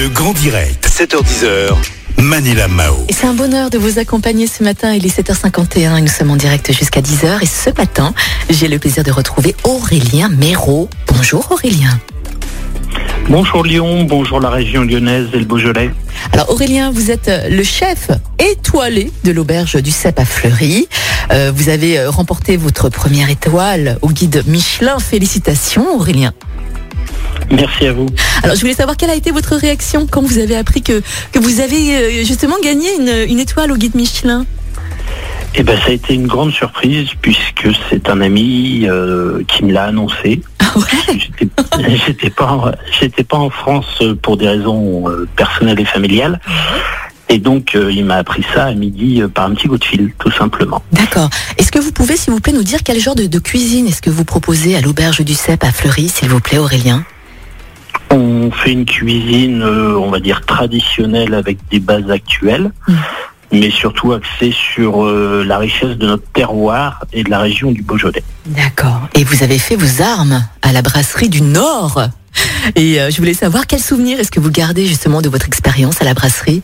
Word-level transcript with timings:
Le 0.00 0.08
grand 0.08 0.32
direct, 0.32 0.88
7h10h. 0.88 1.74
Manila 2.16 2.68
Mao. 2.68 3.04
Et 3.10 3.12
c'est 3.12 3.26
un 3.26 3.34
bonheur 3.34 3.68
de 3.68 3.76
vous 3.76 3.98
accompagner 3.98 4.46
ce 4.46 4.64
matin. 4.64 4.94
Il 4.94 5.04
est 5.04 5.14
7h51 5.14 5.98
et 5.98 6.00
nous 6.00 6.08
sommes 6.08 6.30
en 6.30 6.36
direct 6.36 6.72
jusqu'à 6.72 7.02
10h. 7.02 7.42
Et 7.42 7.46
ce 7.46 7.68
matin, 7.76 8.14
j'ai 8.48 8.68
le 8.68 8.78
plaisir 8.78 9.04
de 9.04 9.10
retrouver 9.10 9.54
Aurélien 9.62 10.30
Méraud. 10.30 10.88
Bonjour 11.06 11.52
Aurélien. 11.52 12.00
Bonjour 13.28 13.62
Lyon, 13.62 14.04
bonjour 14.04 14.40
la 14.40 14.48
région 14.48 14.84
lyonnaise 14.84 15.28
et 15.34 15.38
le 15.38 15.44
Beaujolais. 15.44 15.90
Alors 16.32 16.48
Aurélien, 16.48 16.90
vous 16.90 17.10
êtes 17.10 17.28
euh, 17.28 17.50
le 17.50 17.62
chef 17.62 18.10
étoilé 18.38 19.12
de 19.24 19.32
l'auberge 19.32 19.76
du 19.82 19.90
Cep 19.90 20.18
à 20.18 20.24
Fleury. 20.24 20.88
Euh, 21.30 21.52
vous 21.54 21.68
avez 21.68 21.98
euh, 21.98 22.08
remporté 22.08 22.56
votre 22.56 22.88
première 22.88 23.28
étoile 23.28 23.98
au 24.00 24.08
guide 24.08 24.44
Michelin. 24.46 24.98
Félicitations 24.98 25.94
Aurélien. 25.94 26.32
Merci 27.50 27.86
à 27.86 27.92
vous. 27.92 28.06
Alors 28.42 28.56
je 28.56 28.60
voulais 28.60 28.74
savoir 28.74 28.96
quelle 28.96 29.10
a 29.10 29.14
été 29.14 29.30
votre 29.30 29.56
réaction 29.56 30.06
quand 30.10 30.22
vous 30.22 30.38
avez 30.38 30.56
appris 30.56 30.82
que, 30.82 31.02
que 31.32 31.38
vous 31.38 31.60
avez 31.60 31.96
euh, 31.96 32.24
justement 32.24 32.56
gagné 32.62 32.88
une, 32.98 33.30
une 33.30 33.38
étoile 33.38 33.72
au 33.72 33.76
guide 33.76 33.94
Michelin. 33.94 34.46
Eh 35.54 35.62
ben, 35.62 35.76
ça 35.78 35.88
a 35.88 35.92
été 35.92 36.14
une 36.14 36.26
grande 36.26 36.52
surprise 36.52 37.08
puisque 37.20 37.68
c'est 37.88 38.08
un 38.08 38.20
ami 38.20 38.86
euh, 38.88 39.42
qui 39.48 39.64
me 39.64 39.72
l'a 39.72 39.84
annoncé. 39.84 40.42
Ah 40.60 40.78
ouais? 40.78 41.18
J'étais 42.06 42.30
pas, 42.30 42.72
j'étais 43.00 43.24
pas 43.24 43.38
en 43.38 43.50
France 43.50 44.02
pour 44.22 44.36
des 44.36 44.48
raisons 44.48 45.08
euh, 45.08 45.26
personnelles 45.36 45.80
et 45.80 45.84
familiales. 45.84 46.40
Et 47.28 47.38
donc, 47.38 47.76
euh, 47.76 47.92
il 47.92 48.04
m'a 48.04 48.16
appris 48.16 48.44
ça 48.54 48.66
à 48.66 48.74
midi 48.74 49.22
euh, 49.22 49.28
par 49.28 49.46
un 49.46 49.54
petit 49.54 49.68
coup 49.68 49.78
de 49.78 49.84
fil, 49.84 50.12
tout 50.18 50.32
simplement. 50.32 50.82
D'accord. 50.92 51.30
Est-ce 51.58 51.70
que 51.70 51.78
vous 51.78 51.92
pouvez, 51.92 52.16
s'il 52.16 52.32
vous 52.32 52.40
plaît, 52.40 52.52
nous 52.52 52.64
dire 52.64 52.80
quel 52.84 52.98
genre 52.98 53.14
de, 53.14 53.26
de 53.26 53.38
cuisine 53.38 53.86
est-ce 53.86 54.02
que 54.02 54.10
vous 54.10 54.24
proposez 54.24 54.76
à 54.76 54.80
l'auberge 54.80 55.20
du 55.20 55.34
Cep 55.34 55.62
à 55.62 55.70
Fleury, 55.70 56.08
s'il 56.08 56.28
vous 56.28 56.40
plaît, 56.40 56.58
Aurélien? 56.58 57.04
On 58.42 58.50
fait 58.50 58.72
une 58.72 58.86
cuisine, 58.86 59.62
euh, 59.62 59.98
on 59.98 60.10
va 60.10 60.18
dire, 60.20 60.40
traditionnelle 60.46 61.34
avec 61.34 61.58
des 61.70 61.78
bases 61.80 62.10
actuelles, 62.10 62.70
Mm. 62.88 62.94
mais 63.52 63.70
surtout 63.70 64.12
axée 64.12 64.52
sur 64.52 65.04
euh, 65.04 65.44
la 65.46 65.58
richesse 65.58 65.96
de 65.98 66.06
notre 66.06 66.26
terroir 66.32 67.04
et 67.12 67.22
de 67.22 67.30
la 67.30 67.40
région 67.40 67.70
du 67.70 67.82
Beaujolais. 67.82 68.22
D'accord. 68.46 69.02
Et 69.14 69.24
vous 69.24 69.42
avez 69.42 69.58
fait 69.58 69.76
vos 69.76 70.02
armes 70.02 70.42
à 70.62 70.72
la 70.72 70.80
brasserie 70.80 71.28
du 71.28 71.42
Nord. 71.42 72.00
Et 72.76 73.00
euh, 73.00 73.10
je 73.10 73.18
voulais 73.18 73.34
savoir 73.34 73.66
quel 73.66 73.80
souvenir 73.80 74.18
est-ce 74.20 74.30
que 74.30 74.40
vous 74.40 74.50
gardez 74.50 74.86
justement 74.86 75.20
de 75.20 75.28
votre 75.28 75.46
expérience 75.46 76.00
à 76.00 76.04
la 76.04 76.14
brasserie? 76.14 76.62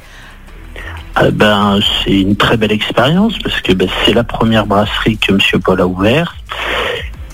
Ah 1.14 1.31
ben, 1.31 1.81
c'est 2.05 2.20
une 2.20 2.36
très 2.36 2.56
belle 2.56 2.73
expérience 2.73 3.34
parce 3.42 3.61
que 3.61 3.73
ben, 3.73 3.89
c'est 4.05 4.12
la 4.14 4.25
première 4.25 4.67
brasserie 4.67 5.19
que 5.19 5.33
Monsieur 5.33 5.58
Paul 5.58 5.81
a 5.81 5.86
ouverte. 5.86 6.33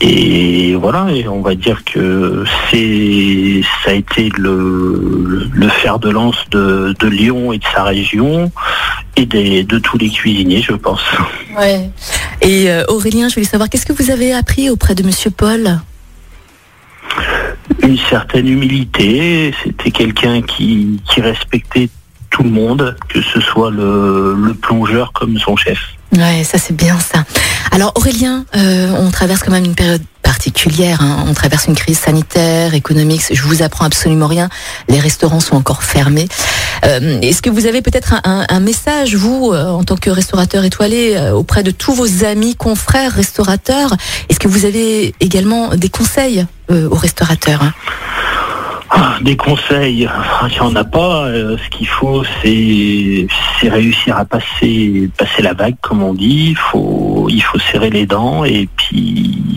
Et 0.05 0.75
voilà, 0.75 1.07
et 1.13 1.29
on 1.29 1.43
va 1.43 1.55
dire 1.55 1.85
que 1.85 2.45
c'est 2.69 3.63
ça 3.85 3.93
a 3.93 3.95
été 3.95 4.31
le, 4.37 5.49
le 5.53 5.69
fer 5.69 6.01
de 6.01 6.11
lance 6.11 6.39
de, 6.51 6.93
de 6.99 7.07
Lyon 7.07 7.53
et 7.53 7.59
de 7.59 7.65
sa 7.73 7.85
région 7.85 8.51
et 9.15 9.27
des, 9.27 9.63
de 9.63 9.79
tous 9.79 9.99
les 9.99 10.11
cuisiniers, 10.11 10.61
je 10.61 10.73
pense. 10.73 11.03
Ouais. 11.57 11.89
Et 12.41 12.69
euh, 12.69 12.83
Aurélien, 12.89 13.29
je 13.29 13.35
voulais 13.35 13.47
savoir 13.47 13.71
qu'est-ce 13.71 13.87
que 13.87 13.93
vous 13.93 14.11
avez 14.11 14.35
appris 14.35 14.71
auprès 14.71 14.97
de 14.97 15.05
Monsieur 15.05 15.31
Paul? 15.31 15.79
Une 17.81 17.99
certaine 18.11 18.49
humilité, 18.49 19.55
c'était 19.63 19.93
quelqu'un 19.93 20.43
qui, 20.43 21.01
qui 21.09 21.21
respectait 21.21 21.91
tout 22.31 22.43
le 22.43 22.51
monde, 22.51 22.97
que 23.09 23.23
ce 23.23 23.41
soit 23.41 23.71
le, 23.71 24.35
le 24.35 24.55
plongeur 24.55 25.13
comme 25.13 25.39
son 25.39 25.55
chef. 25.55 25.79
Ouais, 26.13 26.43
ça 26.43 26.59
c'est 26.59 26.77
bien 26.77 26.99
ça. 26.99 27.25
Alors 27.75 27.93
Aurélien, 27.95 28.45
euh, 28.55 28.91
on 28.99 29.11
traverse 29.11 29.43
quand 29.43 29.51
même 29.51 29.65
une 29.65 29.75
période 29.75 30.03
particulière. 30.23 31.01
hein. 31.01 31.25
On 31.27 31.33
traverse 31.33 31.67
une 31.67 31.75
crise 31.75 31.99
sanitaire, 31.99 32.75
économique. 32.75 33.23
Je 33.33 33.43
vous 33.43 33.63
apprends 33.63 33.87
absolument 33.87 34.27
rien. 34.27 34.51
Les 34.89 35.01
restaurants 35.01 35.41
sont 35.41 35.57
encore 35.57 35.83
fermés. 35.83 36.29
Euh, 36.85 37.19
Est-ce 37.23 37.41
que 37.41 37.49
vous 37.49 37.65
avez 37.67 37.81
peut-être 37.81 38.15
un, 38.25 38.61
message, 38.61 39.15
vous, 39.17 39.53
euh, 39.53 39.69
en 39.69 39.85
tant 39.85 39.97
que 39.97 40.11
restaurateur 40.11 40.65
étoilé, 40.65 41.19
auprès 41.35 41.63
de 41.63 41.71
tous 41.71 41.95
vos 41.95 42.25
amis, 42.25 42.57
confrères, 42.57 43.13
restaurateurs? 43.13 43.97
Est-ce 44.29 44.39
que 44.39 44.49
vous 44.49 44.67
avez 44.67 45.15
également 45.21 45.75
des 45.75 45.89
conseils 45.89 46.47
aux 46.71 46.95
restaurateurs 46.97 47.63
hein? 47.63 47.73
Ah, 48.95 49.17
Des 49.23 49.37
conseils, 49.39 50.01
il 50.03 50.53
n'y 50.53 50.61
en 50.61 50.77
a 50.77 50.85
pas. 50.85 51.25
Euh, 51.25 51.57
ce 51.57 51.71
qu'il 51.71 51.89
faut, 51.89 52.25
c'est 52.43 53.27
réussir 53.71 54.19
à 54.19 54.27
passer 54.27 55.09
la 55.39 55.55
vague, 55.55 55.77
comme 55.81 56.03
on 56.03 56.13
dit. 56.13 56.51
Il 56.51 56.57
faut 57.43 57.59
serrer 57.71 57.89
les 57.89 58.05
dents 58.05 58.45
et 58.45 58.69
puis 58.77 59.49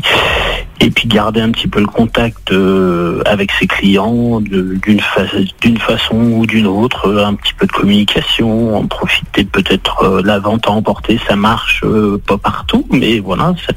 garder 1.05 1.41
un 1.41 1.51
petit 1.51 1.67
peu 1.67 1.79
le 1.79 1.87
contact 1.87 2.51
euh, 2.51 3.21
avec 3.25 3.51
ses 3.51 3.67
clients 3.67 4.41
d'une 4.41 4.99
fa 4.99 5.21
d'une 5.61 5.77
façon 5.77 6.15
ou 6.15 6.45
d'une 6.45 6.67
autre, 6.67 7.07
euh, 7.07 7.25
un 7.25 7.35
petit 7.35 7.53
peu 7.53 7.67
de 7.67 7.71
communication, 7.71 8.75
en 8.75 8.87
profiter 8.87 9.43
peut-être 9.43 10.21
la 10.23 10.39
vente 10.39 10.67
à 10.67 10.71
emporter, 10.71 11.19
ça 11.27 11.35
marche 11.35 11.83
pas 12.27 12.37
partout, 12.37 12.85
mais 12.91 13.19
voilà, 13.19 13.53
ça 13.65 13.73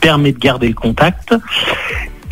permet 0.00 0.32
de 0.32 0.38
garder 0.38 0.68
le 0.68 0.74
contact. 0.74 1.34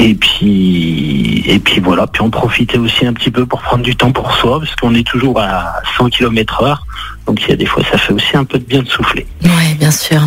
Et 0.07 0.15
puis, 0.15 1.43
et 1.47 1.59
puis 1.59 1.81
voilà, 1.81 2.07
puis 2.07 2.23
en 2.23 2.29
profiter 2.29 2.77
aussi 2.77 3.07
un 3.07 3.15
petit 3.15 3.31
peu 3.31 3.47
pour 3.47 3.63
prendre 3.63 3.83
du 3.83 3.97
temps 3.97 4.13
pour 4.13 4.33
soi, 4.37 4.61
parce 4.61 4.75
qu'on 4.77 4.95
est 4.95 5.07
toujours 5.07 5.41
à 5.41 5.77
100 5.97 6.11
km 6.11 6.63
heure. 6.63 6.87
Donc 7.27 7.41
il 7.43 7.49
y 7.49 7.53
a 7.53 7.57
des 7.57 7.65
fois, 7.65 7.83
ça 7.91 7.97
fait 7.97 8.13
aussi 8.13 8.37
un 8.37 8.45
peu 8.45 8.59
de 8.59 8.65
bien 8.65 8.83
de 8.83 8.89
souffler. 8.89 9.27
Oui, 9.43 9.75
bien 9.79 9.91
sûr. 9.91 10.21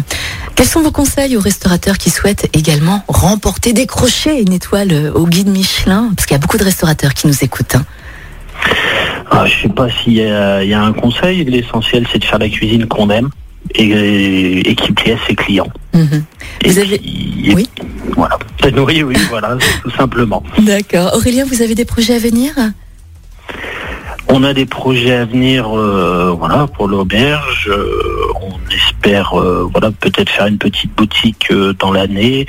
Quels 0.55 0.65
sont 0.65 0.81
vos 0.81 0.89
conseils 0.91 1.37
aux 1.37 1.41
restaurateurs 1.41 1.99
qui 1.99 2.09
souhaitent 2.09 2.49
également 2.53 3.03
remporter, 3.07 3.71
décrocher 3.73 4.41
une 4.41 4.51
étoile 4.53 4.91
euh, 4.91 5.11
au 5.13 5.27
guide 5.27 5.47
Michelin? 5.49 6.09
Parce 6.15 6.25
qu'il 6.25 6.33
y 6.33 6.39
a 6.39 6.41
beaucoup 6.41 6.57
de 6.57 6.63
restaurateurs 6.63 7.13
qui 7.13 7.27
nous 7.27 7.43
écoutent. 7.43 7.75
hein. 7.75 7.85
Ah, 9.29 9.45
je 9.45 9.61
sais 9.61 9.69
pas 9.69 9.87
s'il 9.91 10.13
y 10.13 10.23
a, 10.23 10.63
il 10.63 10.69
y 10.69 10.73
a 10.73 10.81
un 10.81 10.93
conseil. 10.93 11.45
L'essentiel, 11.45 12.07
c'est 12.11 12.17
de 12.17 12.25
faire 12.25 12.39
la 12.39 12.49
cuisine 12.49 12.87
qu'on 12.87 13.11
aime 13.11 13.29
et, 13.75 14.67
et 14.71 14.75
qui 14.75 14.91
plaît 14.93 15.13
à 15.13 15.27
ses 15.27 15.35
clients. 15.35 15.71
Mhm. 15.93 16.23
Et 16.63 16.69
Vous 16.71 16.79
avez- 16.79 16.97
puis- 16.97 17.41
et 17.51 17.53
Oui. 17.53 17.69
Voilà. 18.15 18.37
Oui, 18.75 19.03
oui, 19.03 19.15
voilà, 19.29 19.57
tout 19.83 19.91
simplement. 19.91 20.43
D'accord. 20.59 21.13
Aurélien, 21.15 21.45
vous 21.45 21.61
avez 21.61 21.75
des 21.75 21.85
projets 21.85 22.15
à 22.15 22.19
venir? 22.19 22.53
On 24.29 24.43
a 24.43 24.53
des 24.53 24.65
projets 24.65 25.15
à 25.15 25.25
venir, 25.25 25.77
euh, 25.77 26.35
voilà, 26.37 26.67
pour 26.67 26.87
l'auberge. 26.87 27.69
Euh, 27.71 27.87
on 28.41 28.59
espère, 28.69 29.39
euh, 29.39 29.69
voilà, 29.71 29.91
peut-être 29.91 30.29
faire 30.29 30.47
une 30.47 30.57
petite 30.57 30.93
boutique 30.95 31.51
dans 31.79 31.93
l'année, 31.93 32.45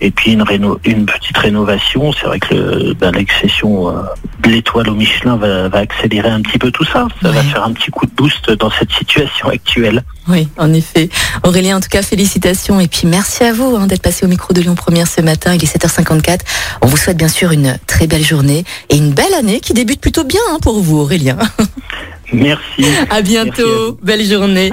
et 0.00 0.12
puis 0.12 0.32
une 0.32 0.42
réno 0.42 0.78
une 0.84 1.04
petite 1.04 1.36
rénovation. 1.36 2.12
C'est 2.12 2.26
vrai 2.26 2.38
que 2.38 2.92
ben, 2.94 3.10
l'accession 3.10 3.92
l'étoile 4.48 4.88
au 4.88 4.94
Michelin 4.94 5.36
va, 5.36 5.68
va 5.68 5.78
accélérer 5.78 6.28
un 6.28 6.40
petit 6.40 6.58
peu 6.58 6.70
tout 6.70 6.84
ça. 6.84 7.08
Ça 7.22 7.30
va 7.30 7.42
faire 7.42 7.64
un 7.64 7.72
petit 7.72 7.90
coup 7.90 8.06
de 8.06 8.12
boost 8.12 8.50
dans 8.52 8.70
cette 8.70 8.92
situation 8.92 9.48
actuelle. 9.48 10.04
Oui, 10.28 10.48
en 10.58 10.72
effet. 10.72 11.08
Aurélien, 11.44 11.76
en 11.76 11.80
tout 11.80 11.88
cas, 11.88 12.02
félicitations 12.02 12.80
et 12.80 12.88
puis 12.88 13.06
merci 13.06 13.44
à 13.44 13.52
vous 13.52 13.76
hein, 13.76 13.86
d'être 13.86 14.02
passé 14.02 14.24
au 14.24 14.28
micro 14.28 14.52
de 14.52 14.60
Lyon 14.60 14.74
Première 14.74 15.06
ce 15.06 15.20
matin. 15.20 15.54
Il 15.54 15.62
est 15.62 15.76
7h54. 15.76 16.40
On 16.82 16.86
vous 16.86 16.96
souhaite 16.96 17.16
bien 17.16 17.28
sûr 17.28 17.52
une 17.52 17.78
très 17.86 18.06
belle 18.06 18.24
journée 18.24 18.64
et 18.90 18.96
une 18.96 19.12
belle 19.12 19.34
année 19.38 19.60
qui 19.60 19.72
débute 19.72 20.00
plutôt 20.00 20.24
bien 20.24 20.40
hein, 20.50 20.58
pour 20.60 20.80
vous, 20.80 20.98
Aurélien. 20.98 21.38
Merci. 22.32 22.84
À 23.10 23.22
bientôt. 23.22 23.50
Merci 23.56 23.62
à 23.62 23.64
vous. 23.64 23.98
Belle 24.02 24.24
journée. 24.24 24.70